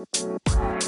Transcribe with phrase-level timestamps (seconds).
[0.00, 0.79] Música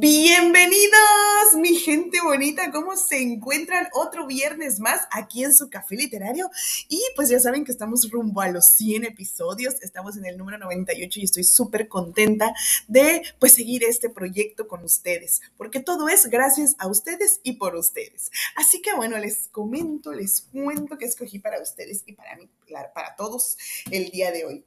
[0.00, 6.48] Bienvenidos, mi gente bonita, ¿cómo se encuentran otro viernes más aquí en su café literario?
[6.88, 10.56] Y pues ya saben que estamos rumbo a los 100 episodios, estamos en el número
[10.56, 12.54] 98 y estoy súper contenta
[12.88, 17.76] de pues seguir este proyecto con ustedes, porque todo es gracias a ustedes y por
[17.76, 18.30] ustedes.
[18.56, 22.48] Así que bueno, les comento, les cuento que escogí para ustedes y para mí,
[22.94, 23.58] para todos
[23.90, 24.64] el día de hoy.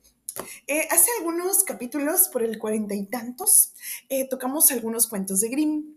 [0.68, 3.74] Eh, hace algunos capítulos, por el cuarenta y tantos,
[4.10, 5.96] eh, tocamos algunos cuentos de Grimm.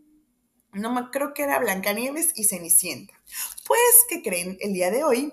[0.72, 3.14] No me creo que era Blancanieves y Cenicienta.
[3.66, 4.58] Pues, ¿qué creen?
[4.60, 5.32] El día de hoy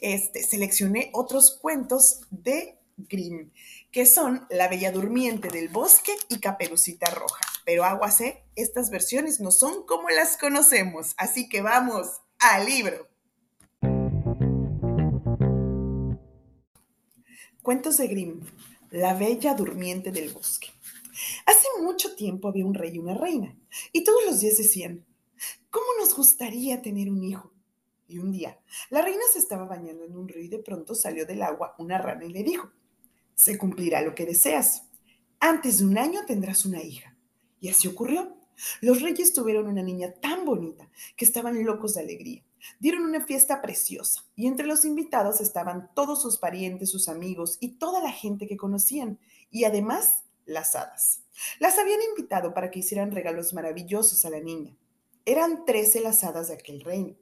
[0.00, 3.50] este, seleccioné otros cuentos de Grimm,
[3.90, 7.44] que son La Bella Durmiente del Bosque y Caperucita Roja.
[7.64, 13.09] Pero aguase, estas versiones no son como las conocemos, así que vamos al libro.
[17.62, 18.40] Cuentos de Grimm,
[18.90, 20.68] La Bella Durmiente del Bosque.
[21.44, 23.54] Hace mucho tiempo había un rey y una reina,
[23.92, 25.04] y todos los días decían,
[25.68, 27.52] ¿cómo nos gustaría tener un hijo?
[28.08, 31.26] Y un día, la reina se estaba bañando en un río y de pronto salió
[31.26, 32.70] del agua una rana y le dijo,
[33.34, 34.88] se cumplirá lo que deseas.
[35.38, 37.14] Antes de un año tendrás una hija.
[37.60, 38.38] Y así ocurrió.
[38.80, 42.42] Los reyes tuvieron una niña tan bonita que estaban locos de alegría.
[42.78, 47.78] Dieron una fiesta preciosa y entre los invitados estaban todos sus parientes, sus amigos y
[47.78, 49.18] toda la gente que conocían
[49.50, 51.22] y además las hadas.
[51.58, 54.76] Las habían invitado para que hicieran regalos maravillosos a la niña.
[55.24, 57.16] Eran trece las hadas de aquel reino,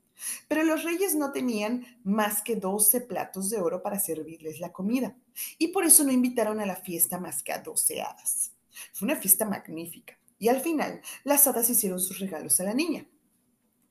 [0.49, 5.17] pero los reyes no tenían más que doce platos de oro para servirles la comida
[5.59, 8.53] y por eso no invitaron a la fiesta más que a doce hadas.
[8.93, 13.07] Fue una fiesta magnífica y al final las hadas hicieron sus regalos a la niña.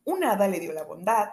[0.08, 1.28] Una hada le dio la bondad,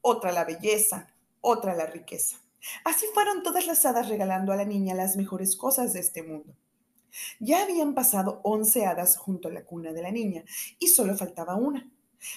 [0.00, 1.06] otra la belleza,
[1.40, 2.36] otra la riqueza.
[2.84, 6.52] Así fueron todas las hadas regalando a la niña las mejores cosas de este mundo.
[7.38, 10.42] Ya habían pasado once hadas junto a la cuna de la niña
[10.80, 11.88] y solo faltaba una.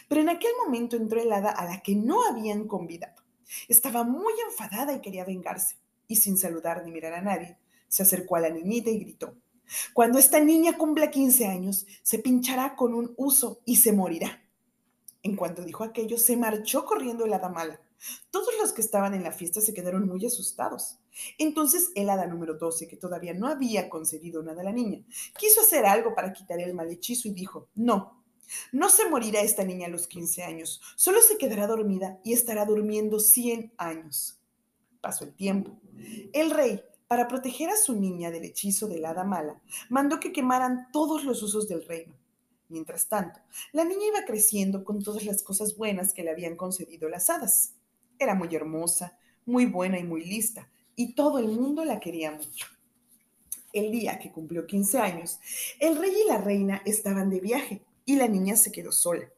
[0.07, 3.23] Pero en aquel momento entró el hada a la que no habían convidado.
[3.67, 5.77] Estaba muy enfadada y quería vengarse.
[6.07, 9.33] Y sin saludar ni mirar a nadie, se acercó a la niñita y gritó,
[9.93, 14.40] Cuando esta niña cumpla 15 años, se pinchará con un uso y se morirá.
[15.23, 17.79] En cuanto dijo aquello, se marchó corriendo el hada mala.
[18.31, 20.97] Todos los que estaban en la fiesta se quedaron muy asustados.
[21.37, 25.03] Entonces el hada número 12, que todavía no había concedido nada a la niña,
[25.37, 28.23] quiso hacer algo para quitar el mal hechizo y dijo, no,
[28.71, 32.65] no se morirá esta niña a los 15 años, solo se quedará dormida y estará
[32.65, 34.39] durmiendo 100 años.
[34.99, 35.79] Pasó el tiempo.
[36.33, 40.87] El rey, para proteger a su niña del hechizo del hada mala, mandó que quemaran
[40.91, 42.20] todos los usos del reino
[42.71, 43.41] Mientras tanto,
[43.73, 47.73] la niña iba creciendo con todas las cosas buenas que le habían concedido las hadas.
[48.17, 52.67] Era muy hermosa, muy buena y muy lista, y todo el mundo la quería mucho.
[53.73, 55.39] El día que cumplió 15 años,
[55.81, 59.29] el rey y la reina estaban de viaje y la niña se quedó sola.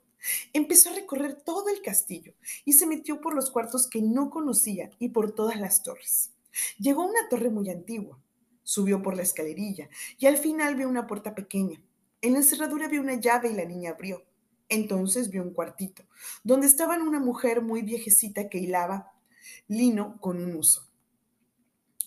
[0.54, 4.92] Empezó a recorrer todo el castillo y se metió por los cuartos que no conocía
[5.00, 6.30] y por todas las torres.
[6.78, 8.20] Llegó a una torre muy antigua,
[8.62, 9.90] subió por la escalerilla
[10.20, 11.82] y al final vio una puerta pequeña
[12.24, 14.24] en la cerradura vio una llave y la niña abrió.
[14.70, 16.06] Entonces vio un cuartito,
[16.42, 19.12] donde estaba una mujer muy viejecita que hilaba
[19.68, 20.90] lino con un uso.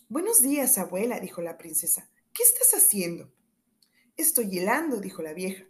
[0.09, 2.09] Buenos días, abuela, dijo la princesa.
[2.33, 3.31] ¿Qué estás haciendo?
[4.17, 5.65] Estoy hilando, dijo la vieja.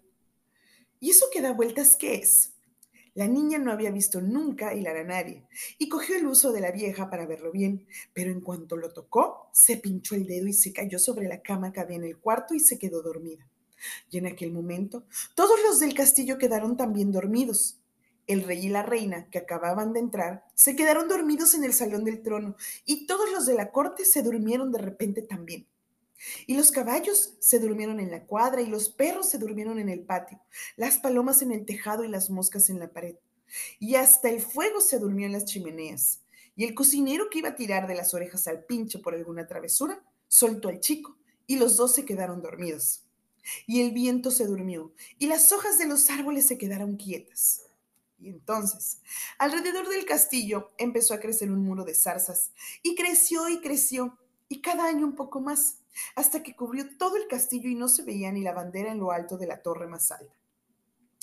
[1.00, 2.52] ¿Y eso que da vueltas qué es?
[3.14, 5.44] La niña no había visto nunca hilar a nadie
[5.76, 9.50] y cogió el uso de la vieja para verlo bien, pero en cuanto lo tocó,
[9.52, 12.54] se pinchó el dedo y se cayó sobre la cama que había en el cuarto
[12.54, 13.50] y se quedó dormida.
[14.10, 15.04] Y en aquel momento,
[15.34, 17.78] todos los del castillo quedaron también dormidos.
[18.26, 22.04] El rey y la reina, que acababan de entrar, se quedaron dormidos en el salón
[22.04, 25.66] del trono, y todos los de la corte se durmieron de repente también.
[26.46, 30.00] Y los caballos se durmieron en la cuadra, y los perros se durmieron en el
[30.00, 30.40] patio,
[30.76, 33.16] las palomas en el tejado y las moscas en la pared.
[33.78, 36.22] Y hasta el fuego se durmió en las chimeneas.
[36.56, 40.02] Y el cocinero que iba a tirar de las orejas al pinche por alguna travesura,
[40.26, 43.05] soltó al chico, y los dos se quedaron dormidos
[43.66, 47.62] y el viento se durmió, y las hojas de los árboles se quedaron quietas.
[48.18, 49.02] Y entonces,
[49.38, 52.52] alrededor del castillo empezó a crecer un muro de zarzas,
[52.82, 55.78] y creció y creció, y cada año un poco más,
[56.14, 59.10] hasta que cubrió todo el castillo y no se veía ni la bandera en lo
[59.10, 60.34] alto de la torre más alta.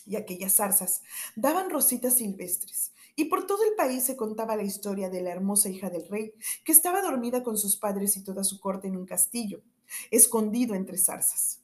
[0.05, 1.01] Y aquellas zarzas
[1.35, 5.69] daban rositas silvestres, y por todo el país se contaba la historia de la hermosa
[5.69, 6.33] hija del rey,
[6.63, 9.61] que estaba dormida con sus padres y toda su corte en un castillo,
[10.11, 11.62] escondido entre zarzas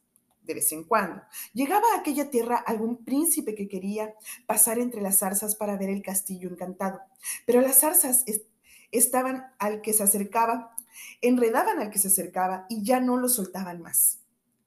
[0.50, 1.22] de vez en cuando.
[1.54, 4.16] Llegaba a aquella tierra algún príncipe que quería
[4.48, 7.00] pasar entre las zarzas para ver el castillo encantado,
[7.46, 8.26] pero las zarzas
[8.92, 10.76] estaban al que se acercaba,
[11.22, 14.22] enredaban al que se acercaba y ya no lo soltaban más.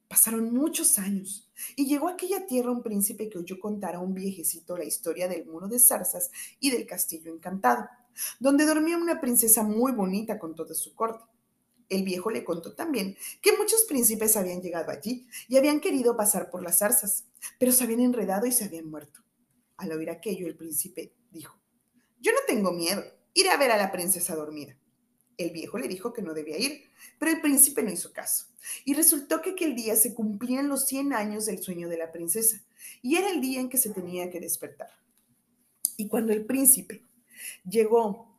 [0.06, 4.14] Pasaron muchos años y llegó a aquella tierra un príncipe que oyó contar a un
[4.14, 6.31] viejecito la historia del muro de zarzas
[6.61, 7.88] y del castillo encantado,
[8.38, 11.25] donde dormía una princesa muy bonita con toda su corte.
[11.92, 16.48] El viejo le contó también que muchos príncipes habían llegado allí y habían querido pasar
[16.48, 17.26] por las zarzas,
[17.58, 19.20] pero se habían enredado y se habían muerto.
[19.76, 21.54] Al oír aquello, el príncipe dijo,
[22.18, 23.04] Yo no tengo miedo,
[23.34, 24.74] iré a ver a la princesa dormida.
[25.36, 26.84] El viejo le dijo que no debía ir,
[27.18, 28.46] pero el príncipe no hizo caso.
[28.86, 32.64] Y resultó que aquel día se cumplían los 100 años del sueño de la princesa,
[33.02, 34.88] y era el día en que se tenía que despertar.
[35.98, 37.04] Y cuando el príncipe
[37.68, 38.31] llegó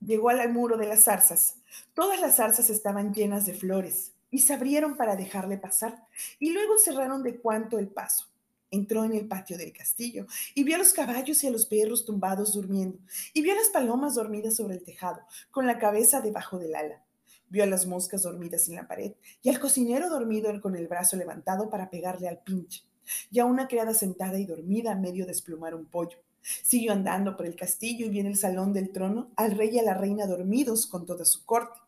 [0.00, 1.56] llegó al muro de las zarzas.
[1.94, 6.06] Todas las zarzas estaban llenas de flores y se abrieron para dejarle pasar
[6.38, 8.26] y luego cerraron de cuanto el paso.
[8.72, 12.04] Entró en el patio del castillo y vio a los caballos y a los perros
[12.04, 12.98] tumbados durmiendo,
[13.34, 15.20] y vio a las palomas dormidas sobre el tejado,
[15.50, 17.02] con la cabeza debajo del ala.
[17.48, 21.16] Vio a las moscas dormidas en la pared y al cocinero dormido con el brazo
[21.16, 22.84] levantado para pegarle al pinche,
[23.32, 26.18] y a una criada sentada y dormida a medio desplumar un pollo.
[26.42, 29.82] Siguió andando por el castillo y en el salón del trono al rey y a
[29.82, 31.78] la reina dormidos con toda su corte.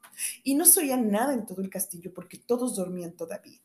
[0.44, 3.58] Y no se oía nada en todo el castillo porque todos dormían todavía.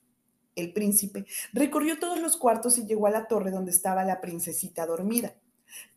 [0.56, 4.86] El príncipe recorrió todos los cuartos y llegó a la torre donde estaba la princesita
[4.86, 5.36] dormida.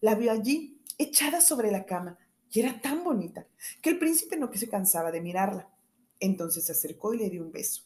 [0.00, 2.18] La vio allí, echada sobre la cama,
[2.52, 3.46] y era tan bonita
[3.80, 5.70] que el príncipe no se cansaba de mirarla.
[6.18, 7.84] Entonces se acercó y le dio un beso.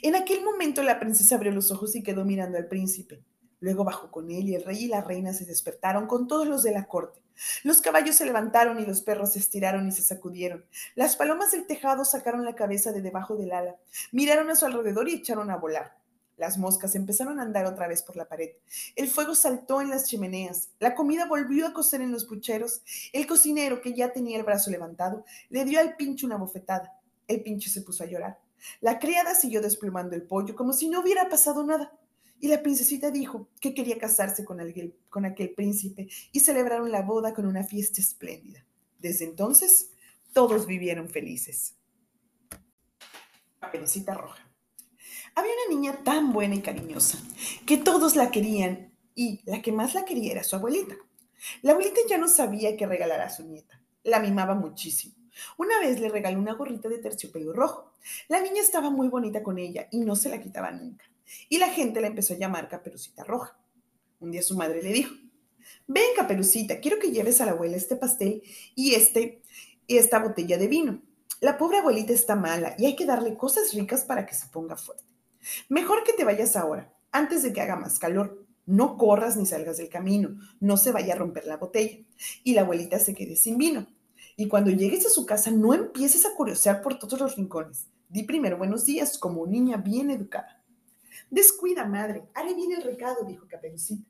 [0.00, 3.22] En aquel momento la princesa abrió los ojos y quedó mirando al príncipe.
[3.60, 6.62] Luego bajó con él y el rey y la reina se despertaron con todos los
[6.62, 7.22] de la corte.
[7.64, 10.64] Los caballos se levantaron y los perros se estiraron y se sacudieron.
[10.94, 13.76] Las palomas del tejado sacaron la cabeza de debajo del ala,
[14.12, 15.96] miraron a su alrededor y echaron a volar.
[16.36, 18.50] Las moscas empezaron a andar otra vez por la pared.
[18.94, 20.68] El fuego saltó en las chimeneas.
[20.78, 22.82] La comida volvió a cocer en los pucheros.
[23.14, 27.00] El cocinero, que ya tenía el brazo levantado, le dio al pincho una bofetada.
[27.26, 28.38] El pincho se puso a llorar.
[28.80, 31.92] La criada siguió desplumando el pollo como si no hubiera pasado nada.
[32.38, 37.46] Y la princesita dijo que quería casarse con, aquel príncipe y celebraron la boda con
[37.46, 38.64] una fiesta espléndida.
[38.98, 39.90] Desde entonces,
[40.32, 41.74] todos vivieron felices.
[43.58, 44.46] Caperucita Roja.
[45.34, 47.18] Había una niña tan buena y cariñosa
[47.66, 50.94] que todos la querían y la que más la quería era su abuelita.
[51.62, 53.80] La abuelita ya no sabía qué regalar a su nieta.
[54.02, 55.14] La mimaba muchísimo.
[55.58, 57.92] Una vez le regaló una gorrita de terciopelo rojo.
[58.28, 61.04] La niña estaba muy bonita con ella y no se la quitaba nunca
[61.48, 63.58] y la gente la empezó a llamar Caperucita Roja.
[64.20, 65.14] Un día su madre le dijo,
[65.86, 68.42] ven Caperucita, quiero que lleves a la abuela este pastel
[68.74, 69.42] y, este,
[69.86, 71.02] y esta botella de vino.
[71.40, 74.76] La pobre abuelita está mala y hay que darle cosas ricas para que se ponga
[74.76, 75.04] fuerte.
[75.68, 78.44] Mejor que te vayas ahora, antes de que haga más calor.
[78.64, 81.98] No corras ni salgas del camino, no se vaya a romper la botella
[82.42, 83.86] y la abuelita se quede sin vino.
[84.36, 87.86] Y cuando llegues a su casa, no empieces a curiosear por todos los rincones.
[88.08, 90.64] Di primero buenos días como niña bien educada.
[91.30, 94.08] Descuida, madre, haré bien el recado, dijo Caperucita.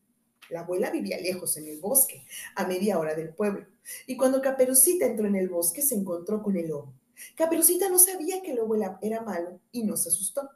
[0.49, 2.25] La abuela vivía lejos, en el bosque,
[2.55, 3.67] a media hora del pueblo,
[4.07, 6.95] y cuando Caperucita entró en el bosque se encontró con el lobo.
[7.35, 10.49] Caperucita no sabía que el lobo era malo y no se asustó.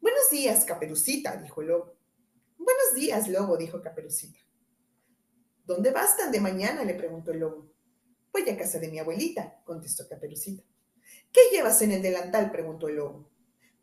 [0.00, 1.96] Buenos días, Caperucita, dijo el lobo.
[2.58, 4.38] Buenos días, lobo, dijo Caperucita.
[5.64, 6.84] ¿Dónde vas tan de mañana?
[6.84, 7.70] le preguntó el lobo.
[8.32, 10.62] Voy a casa de mi abuelita, contestó Caperucita.
[11.32, 12.50] ¿Qué llevas en el delantal?
[12.50, 13.30] preguntó el lobo.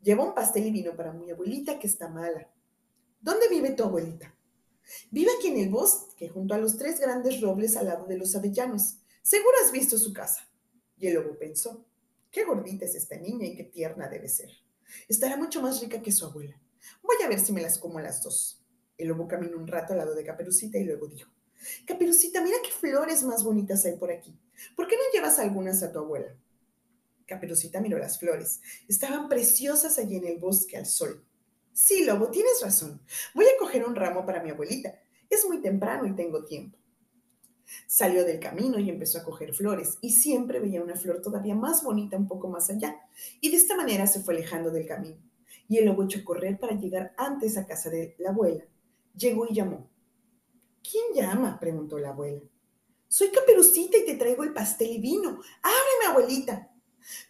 [0.02, 2.50] Lleva un pastel y vino para mi abuelita que está mala.
[3.20, 4.34] ¿Dónde vive tu abuelita?
[5.12, 8.34] Vive aquí en el bosque, junto a los tres grandes robles al lado de los
[8.34, 8.98] avellanos.
[9.22, 10.48] Seguro has visto su casa.
[10.98, 11.86] Y el lobo pensó,
[12.32, 14.50] qué gordita es esta niña y qué tierna debe ser.
[15.08, 16.60] Estará mucho más rica que su abuela.
[17.02, 18.60] Voy a ver si me las como las dos.
[18.98, 21.30] El lobo caminó un rato al lado de Caperucita y luego dijo,
[21.86, 24.36] Caperucita, mira qué flores más bonitas hay por aquí.
[24.74, 26.36] ¿Por qué no llevas algunas a tu abuela?
[27.34, 28.60] Caperucita miró las flores.
[28.88, 31.24] Estaban preciosas allí en el bosque al sol.
[31.72, 33.00] Sí, Lobo, tienes razón.
[33.34, 34.94] Voy a coger un ramo para mi abuelita.
[35.30, 36.78] Es muy temprano y tengo tiempo.
[37.86, 41.82] Salió del camino y empezó a coger flores, y siempre veía una flor todavía más
[41.82, 43.00] bonita un poco más allá,
[43.40, 45.16] y de esta manera se fue alejando del camino.
[45.68, 48.64] Y el lobo echó a correr para llegar antes a casa de la abuela.
[49.16, 49.90] Llegó y llamó.
[50.82, 51.58] ¿Quién llama?
[51.58, 52.42] preguntó la abuela.
[53.08, 55.40] Soy Caperucita y te traigo el pastel y vino.
[55.62, 56.71] Ábreme, abuelita.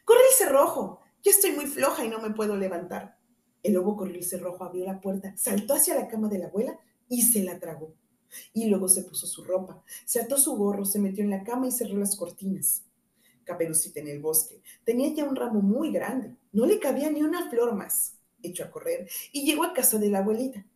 [0.05, 1.01] ¡Corre el cerrojo!
[1.23, 3.19] Ya estoy muy floja y no me puedo levantar.
[3.63, 6.79] El lobo corrió el cerrojo, abrió la puerta, saltó hacia la cama de la abuela
[7.09, 7.95] y se la tragó.
[8.53, 11.69] Y luego se puso su ropa, se ató su gorro, se metió en la cama
[11.69, 12.83] y cerró las cortinas.
[13.45, 17.51] Caperucita en el bosque tenía ya un ramo muy grande, no le cabía ni una
[17.51, 18.19] flor más.
[18.43, 20.67] Echó a correr y llegó a casa de la abuelita.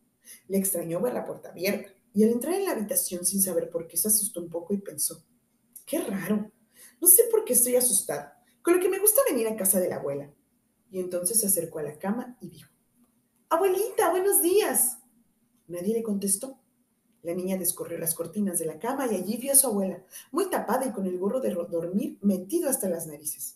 [0.47, 3.87] Le extrañó ver la puerta abierta y al entrar en la habitación sin saber por
[3.87, 5.23] qué se asustó un poco y pensó,
[5.85, 6.51] qué raro,
[6.99, 8.36] No sé por qué estoy asustada,
[8.67, 10.29] con lo que me gusta venir a casa de la abuela.
[10.91, 12.69] Y entonces se acercó a la cama y dijo,
[13.47, 14.97] Abuelita, buenos días.
[15.67, 16.59] Nadie le contestó.
[17.21, 20.49] La niña descorrió las cortinas de la cama y allí vio a su abuela, muy
[20.49, 23.55] tapada y con el gorro de dormir metido hasta las narices.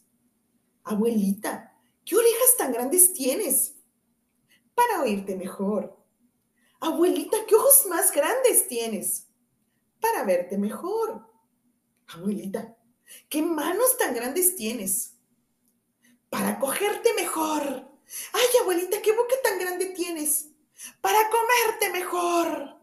[0.86, 3.76] Abuelita, ¿qué orejas tan grandes tienes?
[4.74, 5.94] Para oírte mejor.
[6.80, 9.28] Abuelita, ¿qué ojos más grandes tienes?
[10.00, 11.28] Para verte mejor.
[12.08, 12.78] Abuelita,
[13.30, 15.14] ¿qué manos tan grandes tienes?
[16.30, 17.64] Para cogerte mejor.
[18.34, 20.50] Ay, abuelita, ¿qué boca tan grande tienes?
[21.02, 22.78] Para comerte mejor.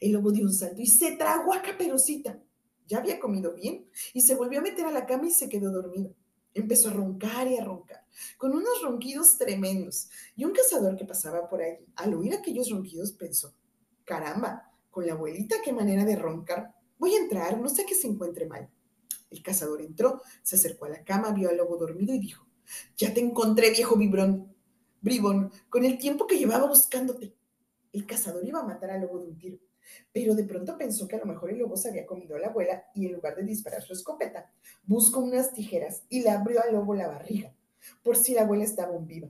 [0.00, 2.40] El lobo dio un salto y se tragó a Caperucita.
[2.86, 5.70] Ya había comido bien y se volvió a meter a la cama y se quedó
[5.70, 6.14] dormido.
[6.52, 8.06] Empezó a roncar y a roncar,
[8.38, 10.08] con unos ronquidos tremendos.
[10.36, 13.54] Y un cazador que pasaba por allí, al oír aquellos ronquidos, pensó,
[14.04, 16.74] caramba, con la abuelita qué manera de roncar.
[16.98, 18.70] Voy a entrar, no sé que se encuentre mal.
[19.30, 22.46] El cazador entró, se acercó a la cama, vio al lobo dormido y dijo,
[22.96, 24.54] ya te encontré, viejo vibrón,
[25.00, 27.34] bribón, con el tiempo que llevaba buscándote.
[27.92, 29.58] El cazador iba a matar al lobo de un tiro,
[30.12, 32.48] pero de pronto pensó que a lo mejor el lobo se había comido a la
[32.48, 34.50] abuela y en lugar de disparar su escopeta,
[34.84, 37.54] buscó unas tijeras y le abrió al lobo la barriga,
[38.02, 39.28] por si la abuela estaba aún viva.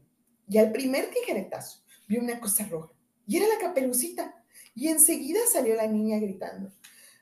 [0.49, 2.93] Y al primer tijeretazo vio una cosa roja,
[3.27, 4.41] y era la caperucita.
[4.75, 6.71] Y enseguida salió la niña gritando,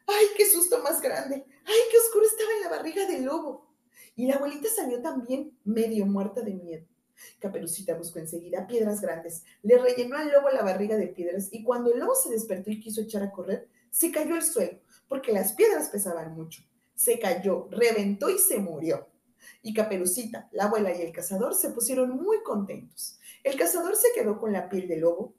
[0.06, 1.44] ¡ay, qué susto más grande!
[1.64, 3.72] ¡Ay, qué oscuro estaba en la barriga del lobo!
[4.16, 6.86] Y la abuelita salió también medio muerta de miedo.
[7.38, 11.92] Caperucita buscó enseguida piedras grandes, le rellenó al lobo la barriga de piedras y cuando
[11.92, 14.78] el lobo se despertó y quiso echar a correr, se cayó al suelo,
[15.08, 16.62] porque las piedras pesaban mucho.
[16.94, 19.08] Se cayó, reventó y se murió.
[19.62, 23.18] Y Caperucita, la abuela y el cazador se pusieron muy contentos.
[23.42, 25.34] El cazador se quedó con la piel del lobo,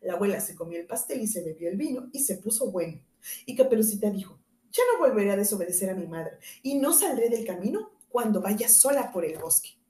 [0.00, 3.00] la abuela se comió el pastel y se bebió el vino y se puso bueno.
[3.46, 4.38] Y Caperucita dijo,
[4.70, 8.68] ya no volveré a desobedecer a mi madre y no saldré del camino cuando vaya
[8.68, 9.81] sola por el bosque.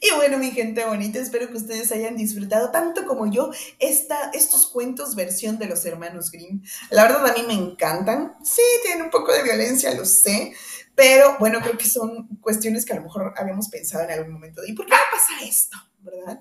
[0.00, 4.66] Y bueno, mi gente bonita, espero que ustedes hayan disfrutado tanto como yo esta, estos
[4.66, 6.62] cuentos versión de los hermanos Grimm.
[6.90, 8.34] La verdad a mí me encantan.
[8.44, 10.54] Sí, tienen un poco de violencia, lo sé,
[10.94, 14.62] pero bueno, creo que son cuestiones que a lo mejor habíamos pensado en algún momento.
[14.66, 15.76] ¿Y por qué pasa esto?
[16.06, 16.40] ¿verdad?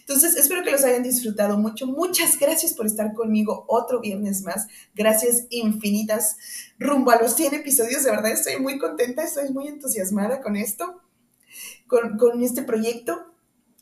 [0.00, 1.86] Entonces, espero que los hayan disfrutado mucho.
[1.86, 4.66] Muchas gracias por estar conmigo otro viernes más.
[4.94, 6.36] Gracias infinitas.
[6.80, 11.00] Rumbo a los 100 episodios, de verdad estoy muy contenta, estoy muy entusiasmada con esto
[11.86, 13.32] con, este proyecto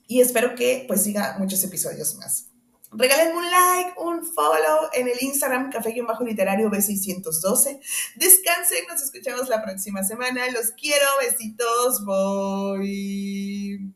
[0.06, 2.48] y espero que pues siga muchos episodios más.
[2.94, 7.80] Regálenme un like, un follow en el Instagram café-literario B612.
[8.16, 10.50] Descansen, nos escuchamos la próxima semana.
[10.50, 13.94] Los quiero, besitos, voy.